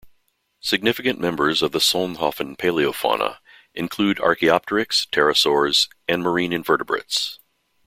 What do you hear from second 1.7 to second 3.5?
the Solnhofen paleofauna